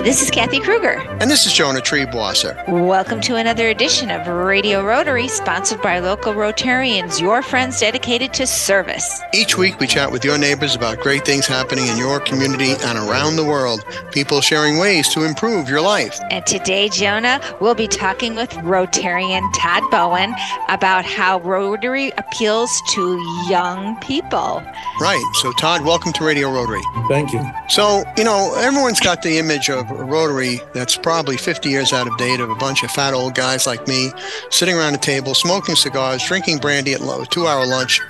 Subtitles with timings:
[0.00, 0.98] Hi, this is Kathy Kruger.
[1.20, 2.66] And this is Jonah Triebwasser.
[2.66, 8.46] Welcome to another edition of Radio Rotary, sponsored by local Rotarians, your friends dedicated to
[8.46, 9.20] service.
[9.34, 12.96] Each week, we chat with your neighbors about great things happening in your community and
[12.96, 16.18] around the world, people sharing ways to improve your life.
[16.30, 20.34] And today, Jonah, we'll be talking with Rotarian Todd Bowen
[20.70, 23.18] about how Rotary appeals to
[23.50, 24.62] young people.
[24.98, 25.22] Right.
[25.42, 26.80] So, Todd, welcome to Radio Rotary.
[27.08, 27.44] Thank you.
[27.68, 32.16] So, you know, everyone's got the image of Rotary that's probably 50 years out of
[32.16, 34.10] date of a bunch of fat old guys like me
[34.50, 38.00] sitting around a table, smoking cigars, drinking brandy at a two hour lunch,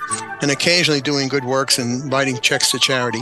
[0.41, 3.21] and occasionally doing good works and writing checks to charity.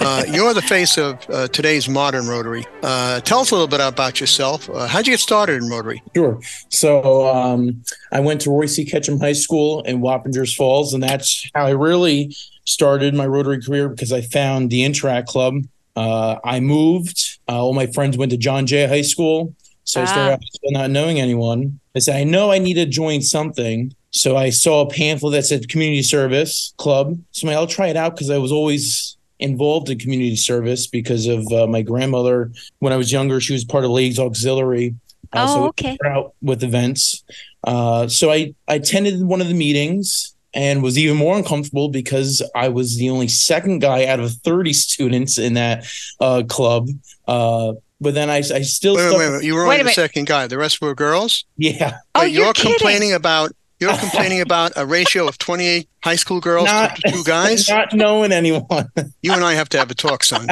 [0.00, 2.64] Uh, you're the face of uh, today's modern Rotary.
[2.82, 4.68] Uh, tell us a little bit about yourself.
[4.70, 6.02] Uh, how'd you get started in Rotary?
[6.14, 6.40] Sure.
[6.68, 8.84] So um, I went to Roy C.
[8.84, 12.34] Ketchum High School in Wappingers Falls, and that's how I really
[12.64, 15.64] started my Rotary career because I found the Interact Club.
[15.96, 17.37] Uh, I moved.
[17.48, 19.54] Uh, all my friends went to John Jay High School.
[19.84, 21.80] So I started not knowing anyone.
[21.96, 23.94] I said, I know I need to join something.
[24.10, 27.18] So I saw a pamphlet that said community service club.
[27.30, 31.50] So I'll try it out because I was always involved in community service because of
[31.52, 32.52] uh, my grandmother.
[32.80, 34.94] When I was younger, she was part of Ladies Auxiliary.
[35.32, 35.96] Uh, oh, so okay.
[36.04, 37.24] Out with events.
[37.64, 42.42] Uh, so I, I attended one of the meetings and was even more uncomfortable because
[42.52, 45.86] I was the only second guy out of 30 students in that
[46.20, 46.88] uh, club.
[47.28, 48.96] Uh, but then I, I still.
[48.96, 50.48] Wait, wait, wait, You were only the second guy.
[50.48, 51.44] The rest were girls?
[51.56, 51.98] Yeah.
[52.16, 56.66] Oh, you're, you're complaining about you're complaining about a ratio of 28 high school girls
[56.66, 57.68] not, to two guys?
[57.70, 58.88] Not knowing anyone.
[59.22, 60.48] you and I have to have a talk, son.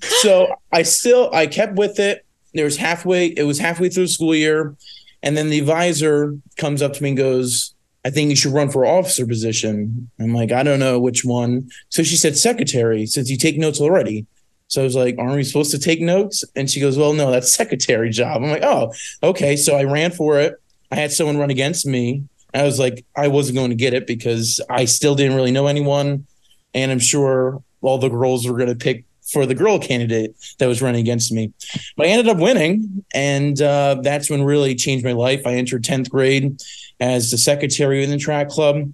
[0.00, 2.26] so I still I kept with it.
[2.54, 4.74] There was halfway, it was halfway through the school year.
[5.22, 8.70] And then the advisor comes up to me and goes, I think you should run
[8.70, 10.10] for officer position.
[10.18, 11.70] I'm like, I don't know which one.
[11.90, 14.26] So she said secretary, since you take notes already.
[14.68, 16.44] So I was like, aren't we supposed to take notes?
[16.54, 18.42] And she goes, well, no, that's secretary job.
[18.42, 18.92] I'm like, oh,
[19.22, 19.56] okay.
[19.56, 20.54] So I ran for it.
[20.90, 22.24] I had someone run against me.
[22.54, 25.66] I was like, I wasn't going to get it because I still didn't really know
[25.66, 26.26] anyone.
[26.72, 30.66] And I'm sure all the girls were going to pick for the girl candidate that
[30.66, 31.52] was running against me.
[31.96, 33.04] But I ended up winning.
[33.12, 35.42] And uh, that's when really changed my life.
[35.46, 36.60] I entered 10th grade
[37.00, 38.92] as the secretary of the Interact club,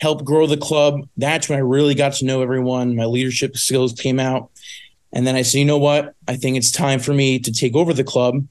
[0.00, 1.08] helped grow the club.
[1.16, 2.94] That's when I really got to know everyone.
[2.94, 4.50] My leadership skills came out.
[5.12, 6.14] And then I said, you know what?
[6.28, 8.46] I think it's time for me to take over the club.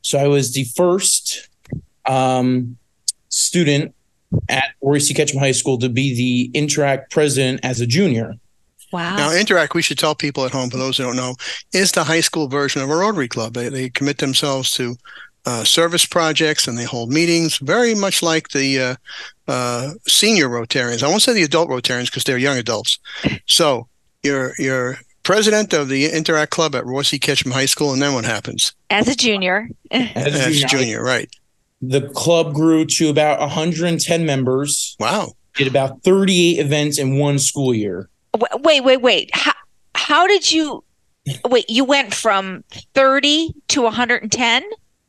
[0.00, 1.48] So I was the first
[2.06, 2.78] um,
[3.28, 3.94] student
[4.48, 5.12] at Roy C.
[5.12, 8.34] Ketchum High School to be the Interact president as a junior.
[8.92, 9.16] Wow.
[9.16, 11.34] Now, Interact, we should tell people at home, for those who don't know,
[11.74, 13.52] is the high school version of a Rotary Club.
[13.52, 14.96] They, they commit themselves to
[15.48, 18.94] uh, service projects and they hold meetings very much like the uh,
[19.48, 21.02] uh, senior Rotarians.
[21.02, 22.98] I won't say the adult Rotarians because they're young adults.
[23.46, 23.88] So
[24.22, 27.18] you're, you're president of the Interact Club at Roy C.
[27.18, 28.74] Ketchum High School, and then what happens?
[28.90, 29.68] As a junior.
[29.90, 31.28] As, As a junior, junior, right
[31.80, 34.96] the club grew to about 110 members.
[34.98, 35.32] Wow.
[35.54, 38.08] Did about 38 events in one school year.
[38.60, 39.30] Wait, wait, wait.
[39.32, 39.52] How,
[39.94, 40.84] how did you
[41.44, 41.68] wait?
[41.68, 44.64] You went from 30 to 110?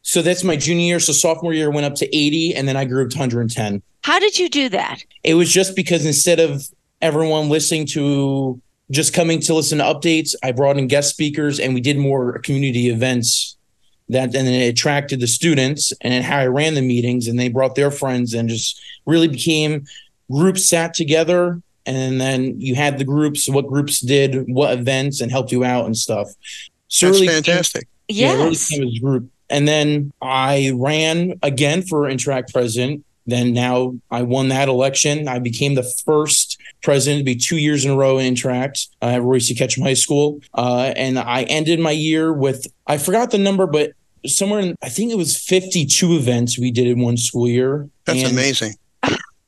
[0.10, 1.00] So that's my junior year.
[1.00, 3.84] So sophomore year went up to 80, and then I grew up to 110.
[4.02, 5.04] How did you do that?
[5.24, 6.64] It was just because instead of
[7.00, 8.60] everyone listening to
[8.90, 12.40] just coming to listen to updates, I brought in guest speakers and we did more
[12.40, 13.56] community events
[14.08, 17.48] that and then it attracted the students and how I ran the meetings and they
[17.48, 19.86] brought their friends and just really became
[20.32, 25.32] groups sat together and then you had the groups what groups did what events and
[25.32, 26.30] helped you out and stuff
[26.88, 28.72] so That's really fantastic became, yes.
[28.72, 33.96] yeah really became a group and then I ran again for Interact president then now
[34.12, 35.28] I won that election.
[35.28, 39.06] I became the first president to be two years in a row in Interact uh,
[39.06, 39.56] at Roy C.
[39.56, 40.42] Ketchum High School.
[40.54, 43.92] Uh, and I ended my year with, I forgot the number, but
[44.26, 47.90] somewhere in, I think it was 52 events we did in one school year.
[48.06, 48.74] That's and, amazing.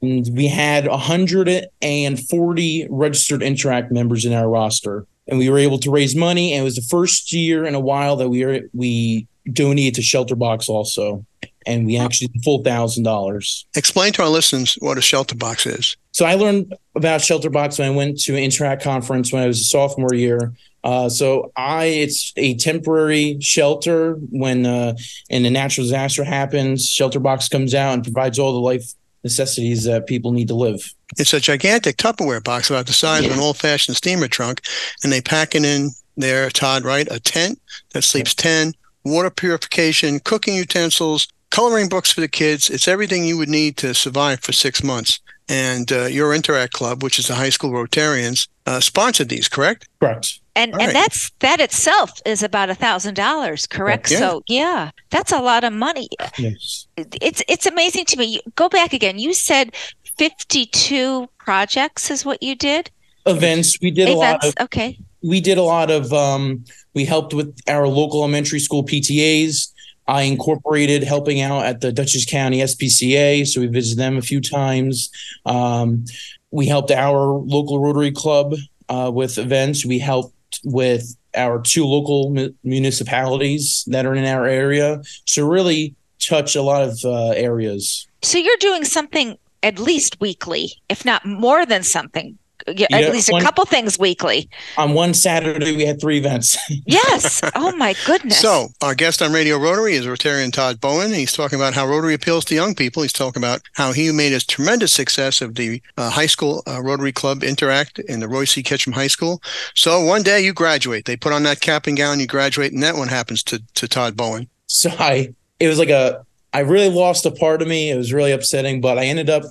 [0.02, 5.06] And we had 140 registered Interact members in our roster.
[5.28, 6.54] And we were able to raise money.
[6.54, 10.02] And it was the first year in a while that we were, we donated to
[10.02, 11.26] Shelter Box also.
[11.68, 13.68] And we actually full thousand dollars.
[13.76, 15.96] Explain to our listeners what a shelter box is.
[16.12, 19.48] So I learned about shelter box when I went to an Interact conference when I
[19.48, 20.54] was a sophomore year.
[20.84, 24.96] Uh, so I, it's a temporary shelter when uh,
[25.30, 26.90] and a natural disaster happens.
[26.90, 30.92] Shelter box comes out and provides all the life necessities that people need to live.
[31.18, 33.30] It's a gigantic Tupperware box about the size yeah.
[33.30, 34.62] of an old-fashioned steamer trunk,
[35.04, 36.84] and they pack it in there, Todd.
[36.84, 37.62] Right, a tent
[37.94, 42.70] that sleeps ten, water purification, cooking utensils, coloring books for the kids.
[42.70, 45.20] It's everything you would need to survive for six months
[45.50, 49.88] and uh, your Interact Club, which is the high school Rotarians, uh, sponsored these, correct?
[50.00, 50.40] Correct.
[50.56, 50.94] And All and right.
[50.94, 54.12] that's that itself is about a thousand dollars, correct?
[54.12, 54.18] Yeah.
[54.20, 56.10] So yeah, that's a lot of money.
[56.38, 56.88] Yes.
[56.98, 58.42] It's it's amazing to me.
[58.56, 59.18] Go back again.
[59.18, 59.76] You said
[60.18, 62.92] fifty-two projects is what you did.
[63.26, 63.78] Events.
[63.82, 64.48] We did a lot Events.
[64.58, 65.00] of Okay.
[65.22, 66.64] We did a lot of um,
[66.94, 69.72] we helped with our local elementary school PTAs.
[70.08, 74.42] I incorporated helping out at the Dutchess County SPCA, so we visited them a few
[74.42, 75.10] times.
[75.46, 76.06] Um,
[76.50, 78.56] we helped our local Rotary Club
[78.90, 79.86] uh, with events.
[79.86, 85.02] We helped with our two local mu- municipalities that are in our area.
[85.26, 88.08] So really touch a lot of uh, areas.
[88.22, 92.38] So you're doing something at least weekly, if not more than something.
[92.68, 94.50] Yeah, Yeah, at least a couple things weekly.
[94.78, 96.58] On one Saturday, we had three events.
[96.86, 97.42] Yes.
[97.56, 98.40] Oh my goodness.
[98.40, 101.14] So, our guest on Radio Rotary is Rotarian Todd Bowen.
[101.14, 103.02] He's talking about how Rotary appeals to young people.
[103.04, 106.82] He's talking about how he made a tremendous success of the uh, high school uh,
[106.82, 108.64] Rotary Club Interact in the Roy C.
[108.64, 109.42] Ketchum High School.
[109.76, 111.06] So, one day you graduate.
[111.06, 113.88] They put on that cap and gown, you graduate, and that one happens to, to
[113.88, 114.48] Todd Bowen.
[114.66, 117.92] so I it was like a I really lost a part of me.
[117.92, 119.44] It was really upsetting, but I ended up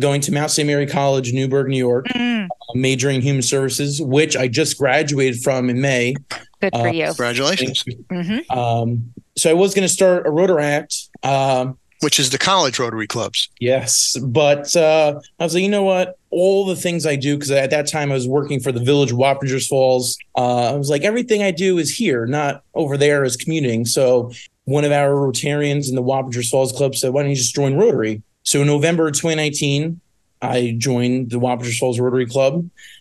[0.00, 0.66] going to Mount St.
[0.66, 5.68] Mary College, Newburgh, New York, Mm, majoring in human services, which I just graduated from
[5.70, 6.14] in May.
[6.60, 7.06] good for Uh, you.
[7.06, 7.84] Congratulations.
[8.10, 11.08] hmm Um, so I was going to start a Rotaract.
[11.22, 13.48] Um, Which is the college Rotary clubs.
[13.60, 16.16] yes, but uh, I was like, you know what?
[16.30, 19.10] All the things I do, because at that time I was working for the village
[19.10, 20.16] of Wappingers Falls.
[20.36, 23.84] Uh, I was like, everything I do is here, not over there as commuting.
[23.84, 24.30] So
[24.64, 27.74] one of our Rotarians in the Wappingers Falls Club said, why don't you just join
[27.76, 28.22] Rotary?
[28.48, 30.00] So November of 2019,
[30.40, 32.54] I joined the Wappingers Falls Rotary Club,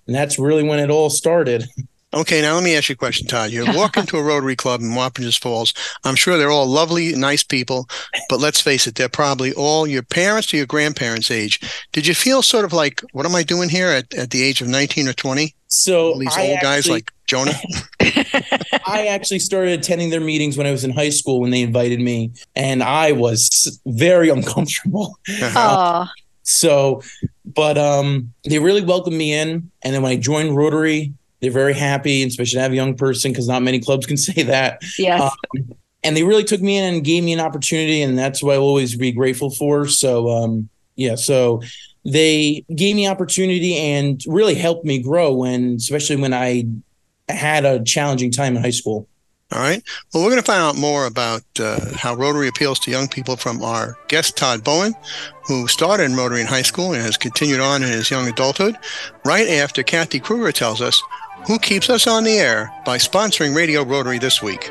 [0.06, 1.64] and that's really when it all started.
[2.14, 3.52] Okay, now let me ask you a question, Todd.
[3.52, 5.74] You walk into a Rotary Club in Wappingers Falls.
[6.06, 7.88] I'm sure they're all lovely, nice people,
[8.30, 11.60] but let's face it, they're probably all your parents or your grandparents' age.
[11.92, 14.62] Did you feel sort of like, what am I doing here at, at the age
[14.62, 15.54] of 19 or 20?
[15.68, 17.52] So All these I old guys like Jonah?
[18.00, 22.00] I actually started attending their meetings when I was in high school when they invited
[22.00, 25.20] me, and I was very uncomfortable.
[25.42, 26.08] Oh,
[26.44, 27.02] So,
[27.46, 31.74] but um, they really welcomed me in, and then when I joined Rotary, they're very
[31.74, 34.82] happy, and especially to have a young person because not many clubs can say that.
[34.98, 35.32] yes.
[36.04, 38.62] And they really took me in and gave me an opportunity, and that's what I'll
[38.62, 39.88] always be grateful for.
[39.88, 41.62] So, um, yeah, so
[42.06, 46.66] they gave me opportunity and really helped me grow when, especially when I
[47.28, 49.08] had a challenging time in high school.
[49.52, 49.82] All right.
[50.14, 53.38] Well, we're going to find out more about uh, how Rotary appeals to young people
[53.38, 54.94] from our guest, Todd Bowen,
[55.46, 58.78] who started in Rotary in high school and has continued on in his young adulthood,
[59.24, 61.02] right after Kathy Kruger tells us
[61.48, 64.70] who keeps us on the air by sponsoring Radio Rotary this week.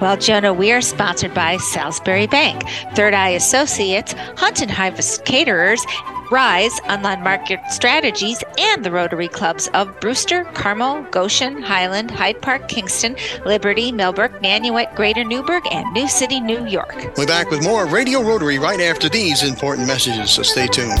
[0.00, 2.62] Well, Jonah, we are sponsored by Salisbury Bank,
[2.94, 5.84] Third Eye Associates, Hunt and Harvest Caterers,
[6.30, 12.68] Rise Online Market Strategies, and the Rotary Clubs of Brewster, Carmel, Goshen, Highland, Hyde Park,
[12.68, 17.16] Kingston, Liberty, Millbrook, Nanuet, Greater Newburgh, and New City, New York.
[17.18, 21.00] We're back with more Radio Rotary right after these important messages, so stay tuned.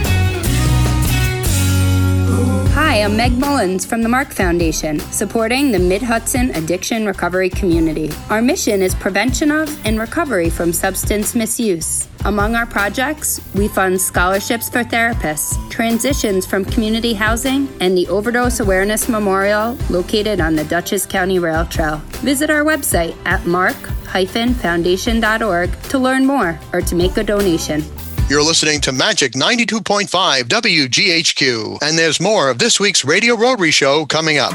[2.91, 8.11] Hi, I'm Meg Mullins from the Mark Foundation, supporting the Mid Hudson addiction recovery community.
[8.29, 12.09] Our mission is prevention of and recovery from substance misuse.
[12.25, 18.59] Among our projects, we fund scholarships for therapists, transitions from community housing, and the Overdose
[18.59, 22.01] Awareness Memorial located on the Dutchess County Rail Trail.
[22.25, 27.85] Visit our website at mark-foundation.org to learn more or to make a donation.
[28.31, 34.05] You're listening to Magic 92.5 WGHQ, and there's more of this week's Radio Rotary Show
[34.05, 34.53] coming up.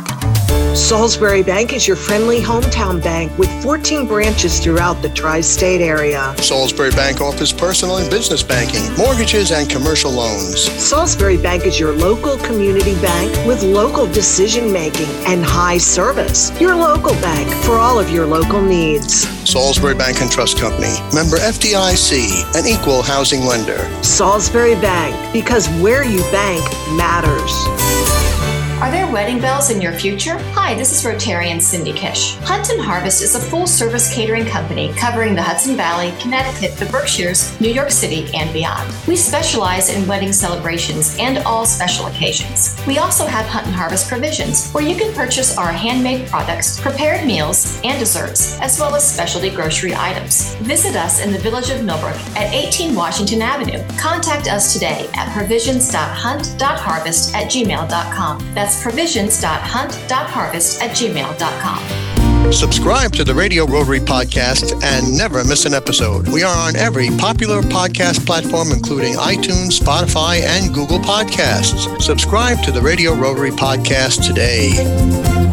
[0.76, 6.34] Salisbury Bank is your friendly hometown bank with 14 branches throughout the tri state area.
[6.36, 10.70] Salisbury Bank offers personal and business banking, mortgages, and commercial loans.
[10.70, 16.52] Salisbury Bank is your local community bank with local decision making and high service.
[16.60, 19.26] Your local bank for all of your local needs.
[19.48, 23.78] Salisbury Bank and Trust Company, member FDIC, an equal housing lender.
[24.04, 26.62] Salisbury Bank, because where you bank
[26.98, 28.05] matters.
[28.82, 30.36] Are there wedding bells in your future?
[30.52, 32.34] Hi, this is Rotarian Cindy Kish.
[32.42, 36.84] Hunt and Harvest is a full service catering company covering the Hudson Valley, Connecticut, the
[36.92, 38.92] Berkshires, New York City, and beyond.
[39.08, 42.78] We specialize in wedding celebrations and all special occasions.
[42.86, 47.26] We also have Hunt and Harvest provisions, where you can purchase our handmade products, prepared
[47.26, 50.54] meals, and desserts, as well as specialty grocery items.
[50.56, 53.82] Visit us in the village of Millbrook at 18 Washington Avenue.
[53.96, 58.54] Contact us today at provisions.hunt.harvest at gmail.com.
[58.54, 62.52] That's provisions.hunt.harvest at gmail.com.
[62.52, 66.28] Subscribe to the Radio Rotary Podcast and never miss an episode.
[66.28, 72.00] We are on every popular podcast platform, including iTunes, Spotify, and Google Podcasts.
[72.00, 75.45] Subscribe to the Radio Rotary Podcast today.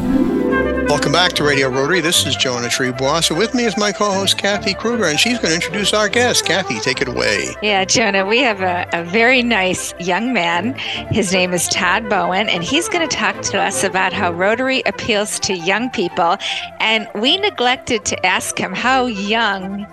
[0.88, 2.02] Welcome back to Radio Rotary.
[2.02, 3.24] This is Jonah Triebwasser.
[3.24, 6.46] So with me is my co-host Kathy Kruger, and she's going to introduce our guest.
[6.46, 7.56] Kathy, take it away.
[7.62, 10.74] Yeah, Jonah, we have a, a very nice young man.
[11.10, 14.84] His name is Todd Bowen, and he's going to talk to us about how Rotary
[14.86, 16.38] appeals to young people.
[16.80, 19.88] And we neglected to ask him how young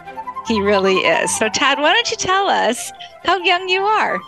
[0.48, 1.34] he really is.
[1.38, 2.92] So, Todd, why don't you tell us
[3.24, 4.20] how young you are?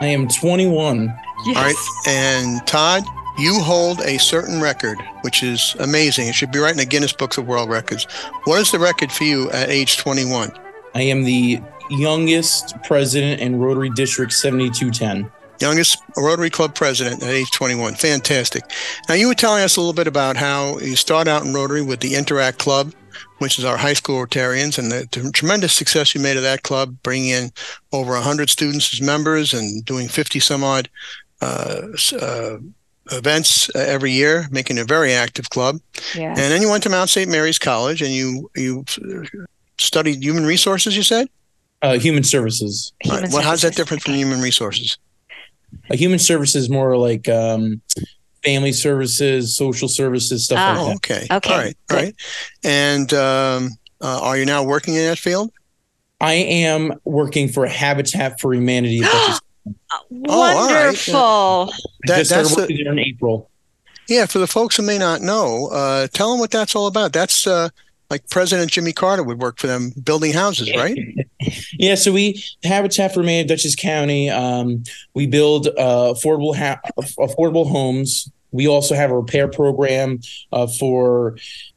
[0.00, 1.14] I am 21.
[1.46, 1.56] Yes.
[1.56, 1.76] All right,
[2.08, 3.04] and Todd,
[3.38, 6.26] you hold a certain record, which is amazing.
[6.28, 8.04] It should be right in the Guinness Books of World Records.
[8.44, 10.50] What is the record for you at age 21?
[10.94, 15.30] I am the youngest president in Rotary District 7210.
[15.60, 17.94] Youngest Rotary Club president at age 21.
[17.94, 18.64] Fantastic.
[19.08, 21.82] Now, you were telling us a little bit about how you start out in Rotary
[21.82, 22.92] with the Interact Club,
[23.38, 26.62] which is our high school Rotarians, and the, the tremendous success you made of that
[26.62, 27.50] club, bringing in
[27.92, 30.88] over 100 students as members and doing 50 some odd
[31.40, 31.88] uh,
[32.20, 32.58] uh,
[33.12, 35.80] events uh, every year, making a very active club.
[36.14, 36.30] Yeah.
[36.30, 37.30] And then you went to Mount St.
[37.30, 38.84] Mary's College and you you
[39.78, 40.96] studied human resources.
[40.96, 41.28] You said.
[41.80, 42.92] Uh, human services.
[43.02, 43.32] Human Right.
[43.32, 44.98] Well, how's that different from human resources?
[45.90, 47.80] Uh, human services is more like um,
[48.42, 50.78] family services, social services, stuff.
[50.78, 51.26] Oh, like okay.
[51.30, 51.76] Okay, All right.
[51.90, 52.04] All good.
[52.04, 52.14] right.
[52.64, 55.52] And um, uh, are you now working in that field?
[56.20, 59.02] I am working for Habitat for Humanity.
[60.10, 60.84] which is- all right.
[60.84, 61.72] Wonderful.
[62.06, 63.50] That- just started that's the- working there in April.
[64.08, 64.26] Yeah.
[64.26, 67.12] For the folks who may not know, uh, tell them what that's all about.
[67.12, 67.68] That's uh,
[68.10, 70.96] like President Jimmy Carter would work for them, building houses, right?
[71.78, 74.28] Yeah, so we Habitat for Humanity, Dutchess County.
[74.28, 74.82] Um,
[75.14, 78.28] we build uh, affordable ha- affordable homes.
[78.50, 80.18] We also have a repair program
[80.52, 81.36] uh, for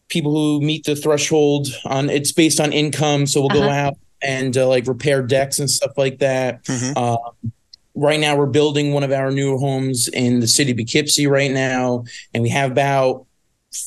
[0.10, 1.68] people who meet the threshold.
[1.86, 3.70] On it's based on income, so we'll go Uh-huh.
[3.72, 6.64] out and uh, like repair decks and stuff like that.
[6.64, 6.98] Mhm.
[6.98, 7.52] Um,
[8.02, 11.52] right now, we're building one of our new homes in the city of Poughkeepsie right
[11.52, 12.04] now,
[12.34, 13.26] and we have about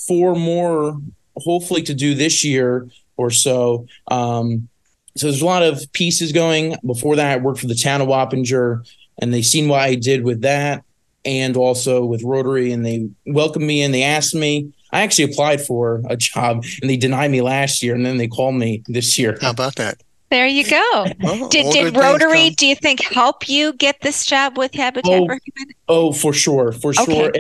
[0.07, 0.99] four more,
[1.37, 3.87] hopefully, to do this year or so.
[4.09, 4.69] Um,
[5.17, 6.77] so there's a lot of pieces going.
[6.87, 10.25] Before that, I worked for the town of Wappinger, and they seen what I did
[10.25, 10.85] with that,
[11.25, 14.73] and also with Rotary, and they welcomed me and they asked me.
[14.93, 18.29] I actually applied for a job, and they denied me last year, and then they
[18.29, 19.37] called me this year.
[19.41, 20.01] How about that?
[20.35, 21.07] There you go.
[21.23, 25.13] Well, Did, did Rotary, come- do you think, help you get this job with Habitat
[25.13, 25.77] Oh, for Humanity?
[25.89, 27.33] Oh, for sure, for sure.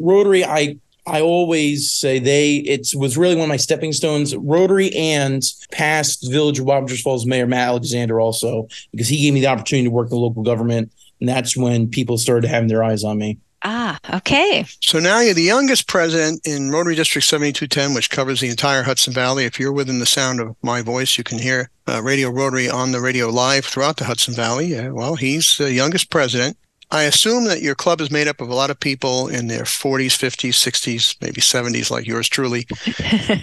[0.00, 0.76] Rotary, I
[1.06, 4.34] I always say they it was really one of my stepping stones.
[4.34, 9.42] Rotary and past Village of Wappingers Falls Mayor Matt Alexander also because he gave me
[9.42, 10.90] the opportunity to work in the local government,
[11.20, 13.38] and that's when people started having their eyes on me.
[13.62, 14.64] Ah, okay.
[14.80, 19.12] So now you're the youngest president in Rotary District 7210, which covers the entire Hudson
[19.12, 19.44] Valley.
[19.44, 22.92] If you're within the sound of my voice, you can hear uh, Radio Rotary on
[22.92, 24.76] the radio live throughout the Hudson Valley.
[24.78, 26.56] Uh, well, he's the youngest president.
[26.92, 29.62] I assume that your club is made up of a lot of people in their
[29.62, 32.66] 40s, 50s, 60s, maybe 70s, like yours truly.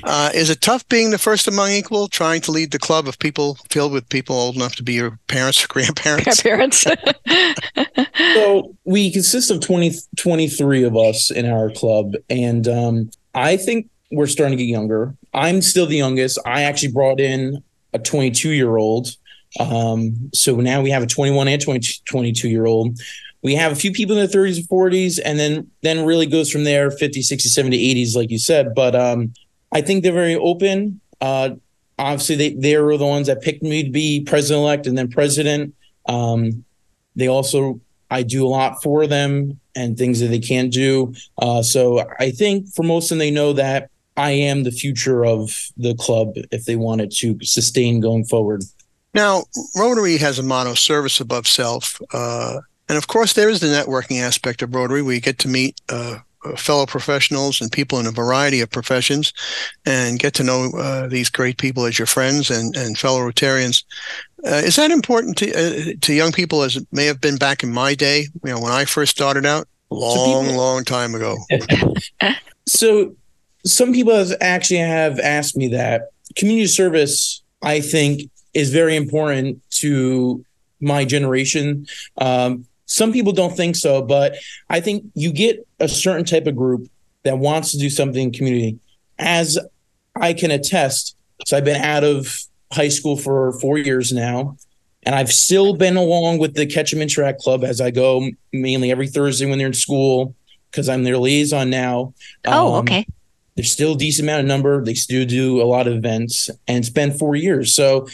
[0.04, 3.20] Uh, is it tough being the first among equal, trying to lead the club of
[3.20, 6.42] people filled with people old enough to be your parents or grandparents?
[6.42, 6.86] Parents.
[8.34, 13.89] So we consist of 20, 23 of us in our club, and um, I think
[14.12, 15.16] we're starting to get younger.
[15.34, 16.39] I'm still the youngest.
[16.46, 17.63] I actually brought in
[17.94, 19.16] a 22 year old.
[19.60, 23.00] Um, so now we have a 21 and 20, 22 year old.
[23.44, 26.51] We have a few people in their 30s and 40s, and then then really goes
[26.51, 28.74] from there 50, 60, 70, 80s, like you said.
[28.75, 29.34] But um,
[29.72, 31.00] I think they're very open.
[31.22, 31.51] Uh,
[32.00, 35.10] obviously, they, they were the ones that picked me to be president elect and then
[35.10, 35.75] president.
[36.08, 36.63] Um,
[37.15, 37.79] they also
[38.10, 41.13] I do a lot for them and things that they can't do.
[41.38, 45.25] Uh, so I think for most of them, they know that I am the future
[45.25, 48.63] of the club if they wanted to sustain going forward.
[49.13, 49.44] Now,
[49.75, 52.00] Rotary has a motto, service above self.
[52.13, 55.48] Uh, and of course, there is the networking aspect of Rotary where you get to
[55.48, 56.20] meet uh,
[56.56, 59.34] fellow professionals and people in a variety of professions
[59.86, 63.84] and get to know uh, these great people as your friends and, and fellow Rotarians.
[64.46, 67.63] Uh, is that important to, uh, to young people as it may have been back
[67.63, 69.67] in my day, you know, when I first started out?
[69.89, 71.38] long, people- long time ago.
[72.70, 73.15] So
[73.65, 79.62] some people have actually have asked me that community service, I think, is very important
[79.79, 80.44] to
[80.82, 81.88] my generation.
[82.17, 84.36] Um, some people don't think so, but
[84.70, 86.89] I think you get a certain type of group
[87.24, 88.79] that wants to do something in community.
[89.20, 89.60] As
[90.15, 91.15] I can attest,
[91.46, 92.39] so I've been out of
[92.72, 94.58] high school for four years now,
[95.03, 99.08] and I've still been along with the Ketchum Interact Club as I go mainly every
[99.08, 100.34] Thursday when they're in school
[100.72, 102.13] because I'm their liaison now.
[102.46, 103.06] Oh, Um, okay.
[103.56, 104.84] there's still a decent amount of number.
[104.84, 107.74] They still do a lot of events, and it's been four years.
[107.74, 108.08] So,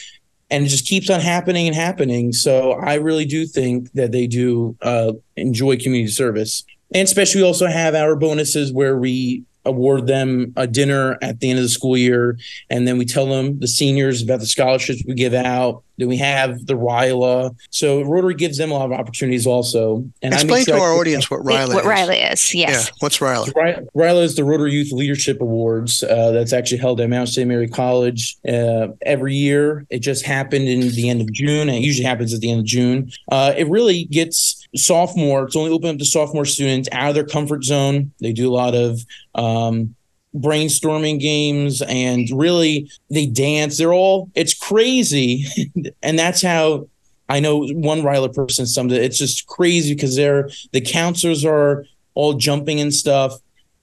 [0.53, 2.31] and it just keeps on happening and happening.
[2.31, 7.47] So, I really do think that they do uh, enjoy community service, and especially we
[7.47, 11.69] also have our bonuses where we award them a dinner at the end of the
[11.69, 12.37] school year,
[12.69, 15.83] and then we tell them the seniors about the scholarships we give out.
[15.97, 17.55] Then we have the RYLA.
[17.69, 20.05] So Rotary gives them a lot of opportunities also.
[20.21, 21.69] And Explain sure to our put- audience what Wait, is.
[21.73, 22.87] What RYLA is, yes.
[22.87, 23.53] Yeah, what's RYLA?
[23.55, 26.03] Ry- RYLA is the Rotary Youth Leadership Awards.
[26.03, 27.47] Uh, that's actually held at Mount St.
[27.47, 29.85] Mary College uh, every year.
[29.89, 32.61] It just happened in the end of June, and it usually happens at the end
[32.61, 33.11] of June.
[33.31, 35.43] Uh, it really gets sophomore.
[35.45, 38.11] It's only open up to sophomore students out of their comfort zone.
[38.19, 38.99] They do a lot of
[39.35, 39.95] um,
[40.35, 43.77] brainstorming games, and really they dance.
[43.77, 44.29] They're all.
[44.35, 45.45] It's crazy,
[46.03, 46.87] and that's how.
[47.29, 49.01] I know one Ryla person summed it.
[49.01, 51.85] It's just crazy because they're the counselors are
[52.15, 53.33] all jumping and stuff.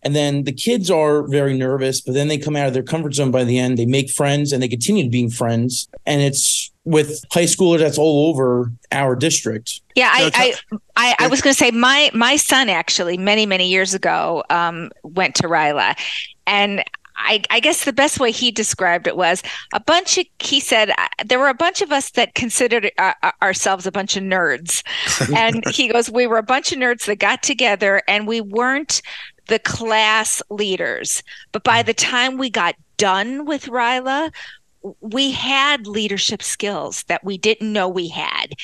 [0.03, 3.15] And then the kids are very nervous, but then they come out of their comfort
[3.15, 3.77] zone by the end.
[3.77, 5.89] They make friends and they continue to being friends.
[6.07, 9.83] And it's with high schoolers that's all over our district.
[9.95, 13.45] Yeah, So I, I, I, I was going to say my my son actually many
[13.45, 15.99] many years ago um, went to Ryla,
[16.51, 16.85] and
[17.17, 19.43] I, I guess the best way he described it was
[19.73, 20.27] a bunch of.
[20.41, 23.93] He said uh, there were a bunch of us that considered uh, uh, ourselves a
[23.93, 24.83] bunch of nerds,
[25.37, 29.03] and he goes, we were a bunch of nerds that got together, and we weren't
[29.47, 34.33] the class leaders, but by the time we got done with Ryla,
[35.01, 38.55] we had leadership skills that we didn't know we had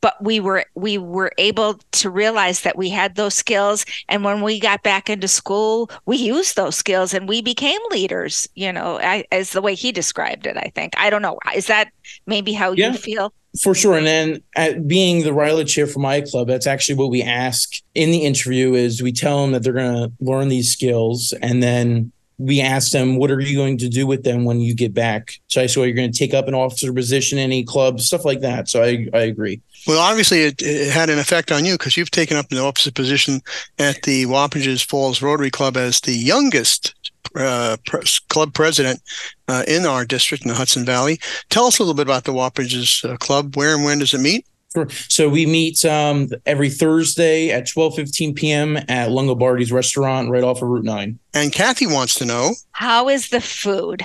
[0.00, 4.42] but we were we were able to realize that we had those skills and when
[4.42, 8.98] we got back into school we used those skills and we became leaders you know
[9.00, 11.90] I, as the way he described it i think i don't know is that
[12.26, 12.92] maybe how Yeah.
[12.92, 13.96] you feel For sure.
[13.96, 17.72] And then at being the RYLA chair for my club, that's actually what we ask
[17.94, 21.62] in the interview is we tell them that they're going to learn these skills and
[21.62, 24.94] then we asked them, what are you going to do with them when you get
[24.94, 25.40] back?
[25.48, 28.24] So I saw you're going to take up an officer position in any club, stuff
[28.24, 28.68] like that.
[28.68, 29.60] So I, I agree.
[29.86, 32.92] Well, obviously, it, it had an effect on you because you've taken up an officer
[32.92, 33.40] position
[33.78, 36.94] at the Wappingers Falls Rotary Club as the youngest
[37.34, 39.02] uh, pres- club president
[39.48, 41.18] uh, in our district in the Hudson Valley.
[41.50, 43.56] Tell us a little bit about the Wappingers uh, Club.
[43.56, 44.46] Where and when does it meet?
[44.74, 44.88] Sure.
[45.08, 48.76] So we meet um, every Thursday at 12:15 p.m.
[48.76, 51.18] at Longobardi's restaurant right off of Route 9.
[51.34, 52.52] And Kathy wants to know.
[52.72, 54.02] how is the food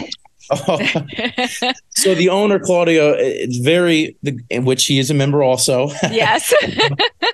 [1.96, 5.88] so the owner Claudio is very the in which he is a member also.
[6.12, 6.54] yes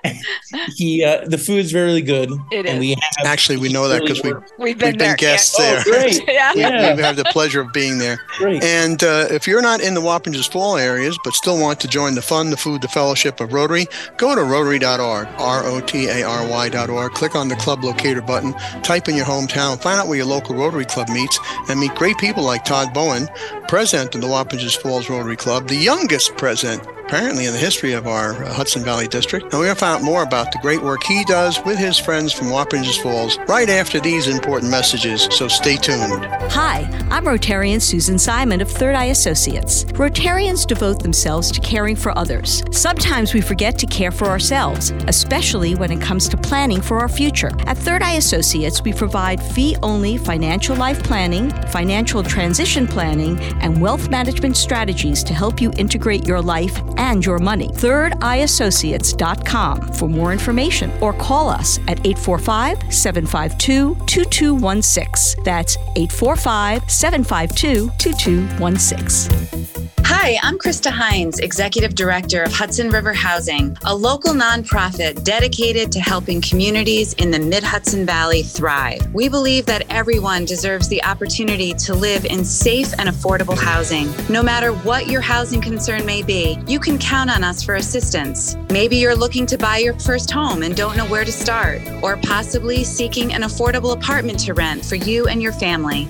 [0.80, 2.32] he uh, the food's very good.
[2.52, 2.80] It and is.
[2.80, 5.62] we have Actually, we know that because we, we've been we've there been guests Oh,
[5.63, 5.84] there.
[5.84, 6.24] great.
[6.28, 6.96] yeah We, Yeah.
[6.96, 8.18] we have the pleasure of being there.
[8.38, 8.63] Great.
[8.63, 12.15] And uh, if you're not in the Wappingers Fall areas but still want to join
[12.15, 13.86] the fun, the food, the fellowship of Rotary,
[14.18, 17.12] go to rotary.org, R O T A R Y.org.
[17.13, 20.56] Click on the club locator button, type in your hometown, find out where your local
[20.56, 21.38] Rotary Club meets,
[21.70, 23.28] and meet great people like Todd Bowen,
[23.68, 28.06] president of the Wappingers Falls Rotary Club, the youngest president apparently in the history of
[28.06, 29.45] our uh, Hudson Valley district.
[29.45, 31.98] And we're going to find out more about the great work he does with his
[31.98, 35.28] friends from Wappingers Falls right after these important messages.
[35.32, 36.24] So stay tuned.
[36.52, 39.86] Hi, I'm Rotarian Susan Simon of Third Eye Associates.
[39.86, 42.62] Rotarians devote themselves to caring for others.
[42.72, 47.10] Sometimes we forget to care for ourselves, especially when it comes to planning for our
[47.10, 47.50] future.
[47.65, 53.82] At Third Eye Associates, we provide fee only financial life planning, financial transition planning, and
[53.82, 57.70] wealth management strategies to help you integrate your life and your money.
[57.70, 65.44] ThirdEyeAssociates.com for more information or call us at 845 752 2216.
[65.44, 69.70] That's 845 752 2216.
[70.12, 76.00] Hi, I'm Krista Hines, Executive Director of Hudson River Housing, a local nonprofit dedicated to
[76.00, 79.14] helping communities in the Mid Hudson Valley thrive.
[79.14, 84.12] We believe that everyone deserves the opportunity to live in safe and affordable housing.
[84.30, 88.56] No matter what your housing concern may be, you can count on us for assistance.
[88.69, 92.17] Maybe you're looking to buy your first home and don't know where to start, or
[92.17, 96.10] possibly seeking an affordable apartment to rent for you and your family.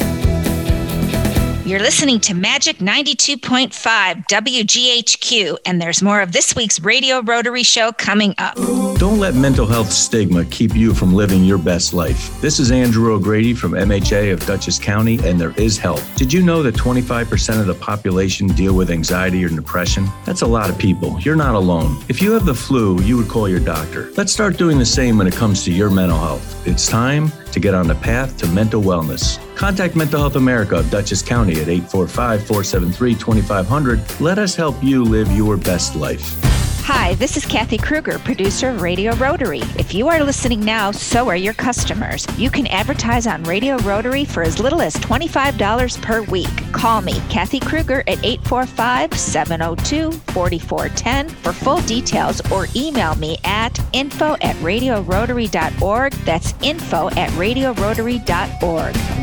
[1.63, 7.91] You're listening to Magic 92.5 WGHQ, and there's more of this week's Radio Rotary Show
[7.91, 8.55] coming up.
[8.97, 12.41] Don't let mental health stigma keep you from living your best life.
[12.41, 16.01] This is Andrew O'Grady from MHA of Dutchess County, and there is help.
[16.15, 20.07] Did you know that 25% of the population deal with anxiety or depression?
[20.25, 21.19] That's a lot of people.
[21.19, 22.03] You're not alone.
[22.09, 24.11] If you have the flu, you would call your doctor.
[24.17, 26.67] Let's start doing the same when it comes to your mental health.
[26.67, 29.39] It's time to get on the path to mental wellness.
[29.55, 34.21] Contact Mental Health America of Dutchess County at 845 473 2500.
[34.21, 36.60] Let us help you live your best life.
[36.83, 39.61] Hi, this is Kathy Kruger, producer of Radio Rotary.
[39.77, 42.25] If you are listening now, so are your customers.
[42.39, 46.49] You can advertise on Radio Rotary for as little as $25 per week.
[46.73, 53.79] Call me, Kathy Kruger, at 845 702 4410 for full details or email me at
[53.93, 56.13] info at radiorotary.org.
[56.13, 59.20] That's info at radiorotary.org.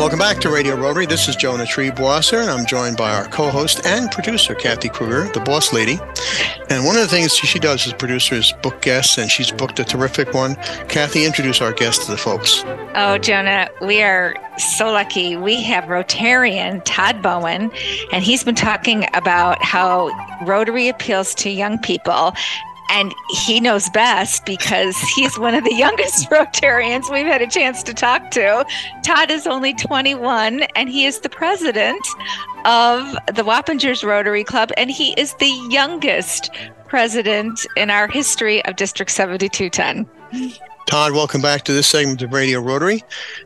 [0.00, 1.04] Welcome back to Radio Rotary.
[1.04, 5.40] This is Jonah Triebwasser, and I'm joined by our co-host and producer, Kathy Kruger, the
[5.40, 5.98] boss lady.
[6.70, 9.78] And one of the things she does as producer is book guests, and she's booked
[9.78, 10.54] a terrific one.
[10.88, 12.64] Kathy, introduce our guest to the folks.
[12.94, 15.36] Oh, Jonah, we are so lucky.
[15.36, 17.70] We have Rotarian Todd Bowen,
[18.10, 20.08] and he's been talking about how
[20.46, 22.32] Rotary appeals to young people
[22.90, 27.82] and he knows best because he's one of the youngest Rotarians we've had a chance
[27.84, 28.66] to talk to.
[29.02, 32.04] Todd is only 21 and he is the president
[32.64, 36.50] of the Wappingers Rotary Club, and he is the youngest
[36.88, 40.56] president in our history of District 7210.
[40.86, 43.02] Todd, welcome back to this segment of Radio Rotary.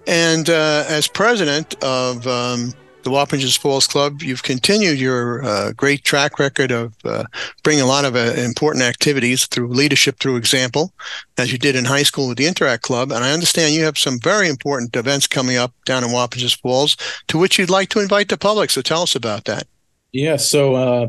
[0.06, 2.72] And uh, as president of um,
[3.04, 4.22] the Wappingers Falls Club.
[4.22, 7.24] You've continued your uh, great track record of uh,
[7.62, 10.92] bringing a lot of uh, important activities through leadership through example,
[11.38, 13.12] as you did in high school with the Interact Club.
[13.12, 16.96] And I understand you have some very important events coming up down in Wappingers Falls
[17.28, 18.70] to which you'd like to invite the public.
[18.70, 19.66] So tell us about that.
[20.12, 20.36] Yeah.
[20.36, 21.08] So uh,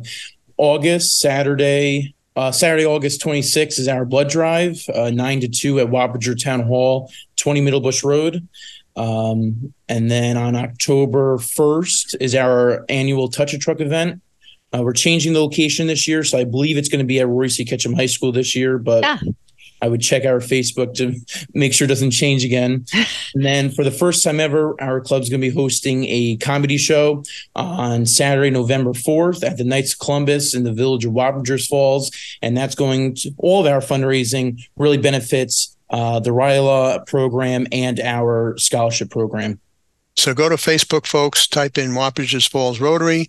[0.58, 5.88] August, Saturday, uh, Saturday, August 26th is our blood drive, uh, 9 to 2 at
[5.88, 8.48] Wappinger Town Hall, 20 Middlebush Road.
[8.96, 14.22] Um, and then on October 1st is our annual Touch a Truck event.
[14.74, 17.28] Uh, we're changing the location this year, so I believe it's going to be at
[17.28, 17.66] Roy C.
[17.66, 19.20] Ketchum High School this year, but yeah.
[19.82, 21.14] I would check our Facebook to
[21.54, 22.86] make sure it doesn't change again.
[23.36, 26.78] and then for the first time ever, our club's going to be hosting a comedy
[26.78, 27.24] show
[27.56, 32.12] on Saturday, November 4th at the Knights of Columbus in the village of Wappingers Falls.
[32.42, 38.00] And that's going to all of our fundraising really benefits uh, the RILA program, and
[38.00, 39.60] our scholarship program.
[40.16, 43.28] So go to Facebook, folks, type in Wappingers Falls Rotary,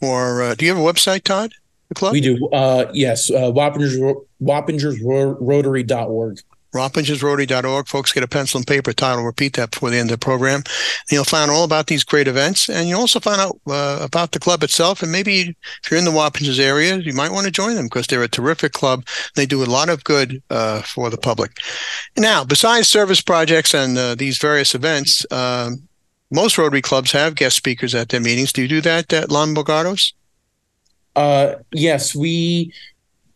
[0.00, 1.52] or uh, do you have a website, Todd?
[1.88, 2.12] The club?
[2.12, 2.48] We do.
[2.48, 6.40] Uh, yes, uh, Wappingers, WappingersRotary.org
[6.72, 7.86] wappingersrotary.org.
[7.86, 8.92] Folks, get a pencil and paper.
[8.92, 10.56] Todd will repeat that before the end of the program.
[10.56, 14.32] And you'll find all about these great events, and you'll also find out uh, about
[14.32, 15.02] the club itself.
[15.02, 18.06] And maybe if you're in the Wappingers area, you might want to join them because
[18.06, 19.06] they're a terrific club.
[19.34, 21.58] They do a lot of good uh, for the public.
[22.16, 25.88] Now, besides service projects and uh, these various events, um,
[26.30, 28.52] most Rotary clubs have guest speakers at their meetings.
[28.52, 30.12] Do you do that at Lombardo's?
[31.16, 32.72] Uh, yes, we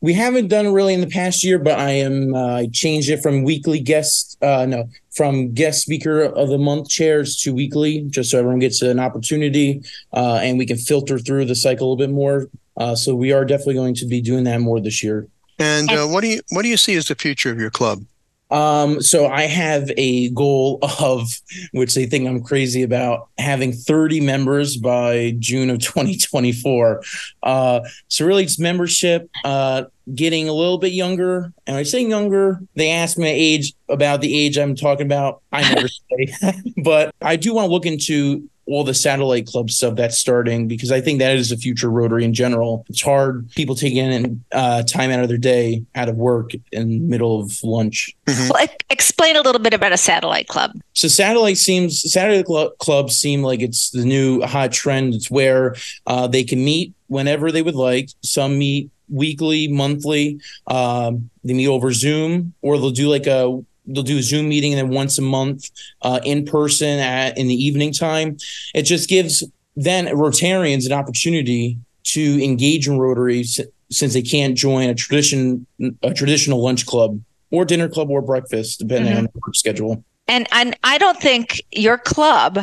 [0.02, 3.08] we haven't done it really in the past year, but I am uh, I changed
[3.08, 8.02] it from weekly guest uh, no from guest speaker of the month chairs to weekly,
[8.10, 11.88] just so everyone gets an opportunity uh, and we can filter through the cycle a
[11.88, 12.48] little bit more.
[12.76, 15.28] Uh, so we are definitely going to be doing that more this year.
[15.58, 18.04] And uh, what do you what do you see as the future of your club?
[18.52, 21.40] Um, so I have a goal of
[21.72, 27.02] which they think I'm crazy about having 30 members by June of 2024.
[27.42, 29.84] Uh, so really it's membership, uh,
[30.14, 31.52] getting a little bit younger.
[31.66, 35.40] And I say younger, they ask me age about the age I'm talking about.
[35.50, 39.96] I never say, but I do want to look into all the satellite club stuff
[39.96, 42.84] that's starting because I think that is the future Rotary in general.
[42.88, 46.98] It's hard people taking uh, time out of their day out of work in the
[47.00, 48.14] middle of lunch.
[48.26, 48.48] Mm-hmm.
[48.48, 50.72] Well, explain a little bit about a satellite club.
[50.92, 55.14] So satellite seems satellite cl- clubs seem like it's the new hot trend.
[55.14, 55.74] It's where
[56.06, 58.10] uh, they can meet whenever they would like.
[58.22, 60.40] Some meet weekly, monthly.
[60.66, 64.72] Um, they meet over Zoom, or they'll do like a they'll do a Zoom meeting
[64.72, 65.70] and then once a month
[66.02, 68.36] uh, in person at in the evening time.
[68.74, 69.44] It just gives
[69.76, 75.66] then Rotarians an opportunity to engage in Rotary since they can't join a tradition
[76.02, 79.18] a traditional lunch club or dinner club or breakfast depending mm-hmm.
[79.18, 80.04] on the work schedule.
[80.28, 82.60] And and I don't think your club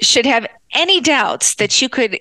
[0.00, 2.18] should have any doubts that you could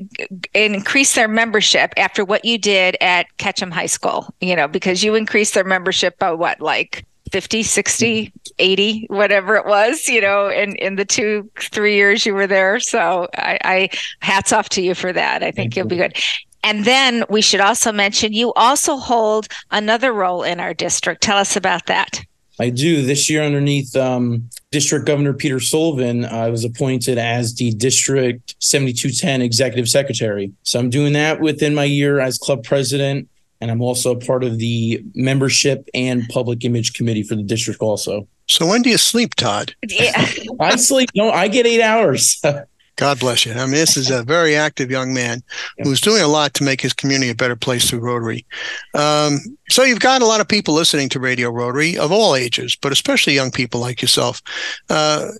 [0.53, 5.15] increase their membership after what you did at Ketchum High School, you know, because you
[5.15, 10.75] increased their membership by what, like 50, 60, 80, whatever it was, you know, in,
[10.75, 12.79] in the two, three years you were there.
[12.79, 13.89] So I, I
[14.19, 15.43] hats off to you for that.
[15.43, 15.89] I think Thank you'll you.
[15.89, 16.17] be good.
[16.63, 21.23] And then we should also mention you also hold another role in our district.
[21.23, 22.21] Tell us about that.
[22.59, 23.03] I do.
[23.03, 29.41] This year, underneath um, District Governor Peter Sullivan, I was appointed as the District 7210
[29.41, 30.51] Executive Secretary.
[30.61, 33.27] So I'm doing that within my year as club president.
[33.61, 38.27] And I'm also part of the membership and public image committee for the district, also.
[38.47, 39.73] So when do you sleep, Todd?
[39.87, 40.11] Yeah.
[40.59, 41.09] I sleep.
[41.15, 42.41] No, I get eight hours.
[42.97, 43.53] God bless you.
[43.53, 45.41] I mean, this is a very active young man
[45.79, 48.45] who's doing a lot to make his community a better place through Rotary.
[48.93, 52.77] Um, so you've got a lot of people listening to Radio Rotary of all ages,
[52.79, 54.41] but especially young people like yourself.
[54.89, 55.31] Uh,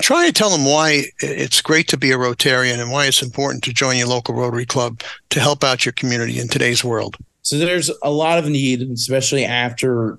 [0.00, 3.64] try to tell them why it's great to be a Rotarian and why it's important
[3.64, 7.16] to join your local Rotary Club to help out your community in today's world.
[7.48, 10.18] So there's a lot of need, especially after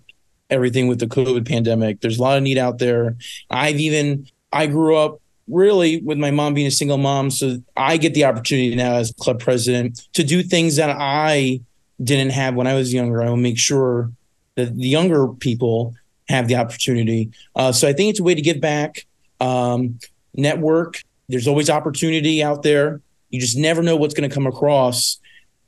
[0.50, 2.02] everything with the COVID pandemic.
[2.02, 3.18] There's a lot of need out there.
[3.52, 7.98] I've even I grew up really with my mom being a single mom so i
[7.98, 11.60] get the opportunity now as club president to do things that i
[12.04, 13.24] didn't have when i was younger.
[13.24, 14.12] I will make sure
[14.54, 15.96] that the younger people
[16.28, 17.32] have the opportunity.
[17.56, 19.08] Uh, so i think it's a way to give back
[19.42, 19.98] um,
[20.36, 21.04] network.
[21.30, 23.02] There's always opportunity out there.
[23.32, 25.20] You just never know what's going to come across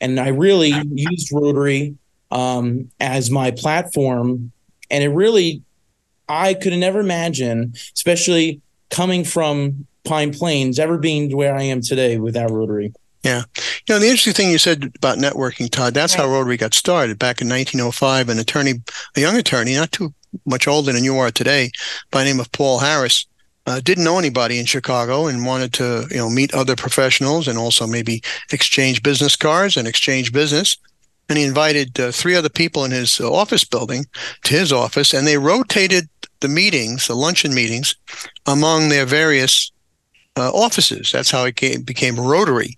[0.01, 1.95] and i really used rotary
[2.31, 4.51] um, as my platform
[4.89, 5.61] and it really
[6.27, 12.17] i could never imagined especially coming from Pine Plains ever being where I am today
[12.17, 12.93] without Rotary.
[13.23, 13.43] Yeah.
[13.87, 16.25] You know, the interesting thing you said about networking, Todd, that's right.
[16.25, 18.29] how Rotary got started back in 1905.
[18.29, 18.73] An attorney,
[19.15, 20.13] a young attorney, not too
[20.45, 21.71] much older than you are today,
[22.09, 23.27] by name of Paul Harris,
[23.71, 27.57] uh, didn't know anybody in Chicago and wanted to, you know, meet other professionals and
[27.57, 30.75] also maybe exchange business cards and exchange business.
[31.29, 34.05] And he invited uh, three other people in his office building
[34.43, 36.09] to his office, and they rotated
[36.41, 37.95] the meetings, the luncheon meetings,
[38.45, 39.71] among their various
[40.35, 41.11] uh, offices.
[41.11, 42.77] That's how it came, became Rotary.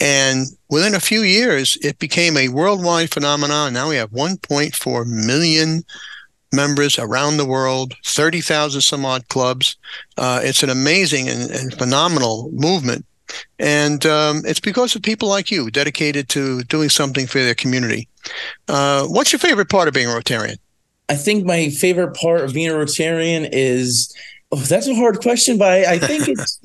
[0.00, 3.72] And within a few years, it became a worldwide phenomenon.
[3.72, 5.84] Now we have 1.4 million
[6.54, 9.76] members around the world, 30,000 some odd clubs.
[10.16, 13.04] Uh, it's an amazing and, and phenomenal movement.
[13.58, 18.08] And um, it's because of people like you dedicated to doing something for their community.
[18.68, 20.56] Uh, what's your favorite part of being a Rotarian?
[21.08, 24.14] I think my favorite part of being a Rotarian is
[24.52, 26.60] oh, that's a hard question, but I, I think it's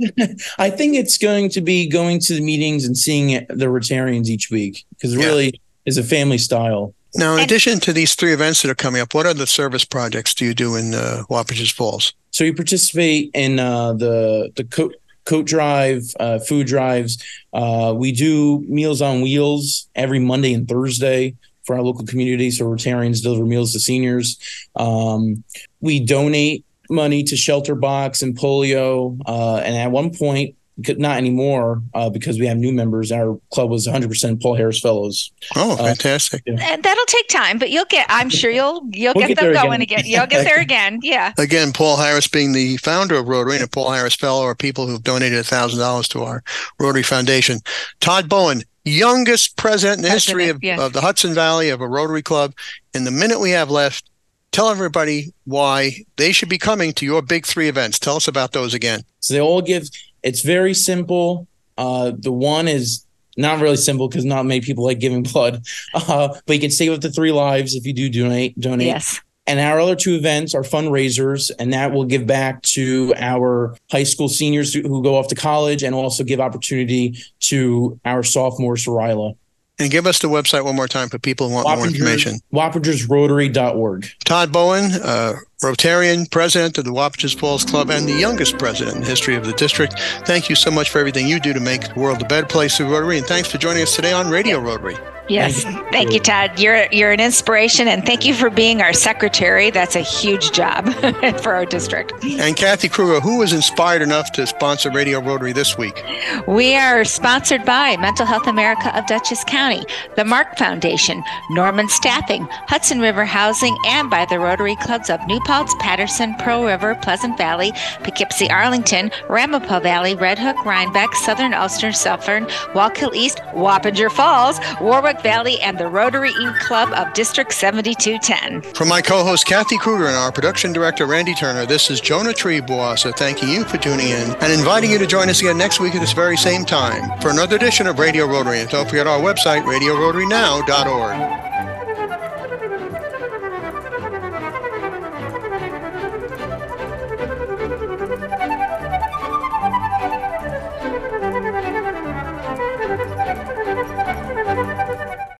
[0.57, 4.49] I think it's going to be going to the meetings and seeing the Rotarians each
[4.49, 5.25] week because it yeah.
[5.25, 6.93] really is a family style.
[7.15, 10.33] Now, in addition to these three events that are coming up, what other service projects
[10.33, 12.13] do you do in uh, Wappingers Falls?
[12.31, 14.95] So you participate in uh, the the coat
[15.25, 17.23] coat drive, uh, food drives.
[17.53, 22.49] Uh, we do Meals on Wheels every Monday and Thursday for our local community.
[22.51, 24.37] So Rotarians deliver meals to seniors.
[24.75, 25.43] Um,
[25.81, 29.19] we donate money to Shelter Box and Polio.
[29.25, 30.55] Uh, and at one point,
[30.97, 33.11] not anymore uh, because we have new members.
[33.11, 35.31] Our club was 100% Paul Harris Fellows.
[35.55, 36.43] Oh, uh, fantastic!
[36.47, 38.05] Uh, that'll take time, but you'll get.
[38.09, 39.99] I'm sure you'll you'll we'll get, get, them going again.
[39.99, 40.11] again.
[40.11, 40.99] You'll get there again.
[41.01, 41.33] Yeah.
[41.37, 44.87] Again, Paul Harris being the founder of Rotary and a Paul Harris Fellow are people
[44.87, 46.43] who've donated thousand dollars to our
[46.79, 47.59] Rotary Foundation.
[47.99, 50.79] Todd Bowen, youngest president in the president, history of, yes.
[50.79, 52.53] of the Hudson Valley of a Rotary Club.
[52.93, 54.09] In the minute we have left,
[54.51, 57.99] tell everybody why they should be coming to your big three events.
[57.99, 59.03] Tell us about those again.
[59.19, 59.89] So they all give.
[60.23, 61.47] It's very simple.
[61.77, 63.05] Uh, the one is
[63.37, 66.91] not really simple because not many people like giving blood, uh, but you can save
[66.91, 68.59] up to three lives if you do donate.
[68.59, 68.87] Donate.
[68.87, 69.21] Yes.
[69.47, 74.03] And our other two events are fundraisers, and that will give back to our high
[74.03, 78.91] school seniors who go off to college and also give opportunity to our sophomores to
[78.91, 79.35] RYLA.
[79.79, 82.39] And give us the website one more time for people who want Wappingers, more information.
[82.53, 84.07] WappingersRotary.org.
[84.23, 89.01] Todd Bowen, uh, Rotarian, president of the Wappingers Falls Club, and the youngest president in
[89.03, 89.99] the history of the district.
[90.25, 92.77] Thank you so much for everything you do to make the world a better place
[92.77, 93.17] through Rotary.
[93.17, 94.95] And thanks for joining us today on Radio Rotary.
[95.29, 96.59] Yes, thank, thank you, Todd.
[96.59, 99.69] You're you're an inspiration, and thank you for being our secretary.
[99.69, 100.91] That's a huge job
[101.43, 102.13] for our district.
[102.23, 106.03] And Kathy Kruger, who was inspired enough to sponsor Radio Rotary this week?
[106.47, 112.47] We are sponsored by Mental Health America of Dutchess County, the Mark Foundation, Norman Staffing,
[112.67, 117.35] Hudson River Housing, and by the Rotary Clubs of New Paltz, Patterson, Pearl River, Pleasant
[117.35, 117.71] Valley,
[118.03, 125.21] Poughkeepsie, Arlington, Ramapo Valley, Red Hook, Rhinebeck, Southern Ulster, Suffern, Wallkill East, Wappinger Falls, Warwick
[125.21, 128.61] Valley, and the Rotary Club of District 7210.
[128.75, 132.29] From my co host Kathy Kruger and our production director Randy Turner, this is Jonah
[132.29, 135.95] Triebwasser thanking you for tuning in and inviting you to join us again next week
[135.95, 138.59] at this very same time for another edition of Radio Rotary.
[138.59, 141.58] And don't forget our website, radiorotarynow.org.